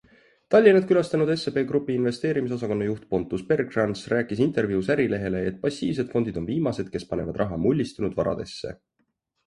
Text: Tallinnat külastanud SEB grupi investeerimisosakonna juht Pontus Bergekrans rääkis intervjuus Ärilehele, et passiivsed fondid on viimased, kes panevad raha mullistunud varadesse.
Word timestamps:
Tallinnat 0.53 0.85
külastanud 0.91 1.31
SEB 1.41 1.59
grupi 1.71 1.97
investeerimisosakonna 1.97 2.87
juht 2.89 3.05
Pontus 3.13 3.45
Bergekrans 3.53 4.03
rääkis 4.15 4.43
intervjuus 4.49 4.91
Ärilehele, 4.97 5.45
et 5.53 5.63
passiivsed 5.69 6.13
fondid 6.19 6.43
on 6.45 6.53
viimased, 6.53 6.93
kes 6.97 7.11
panevad 7.15 7.43
raha 7.47 7.65
mullistunud 7.69 8.23
varadesse. 8.25 8.79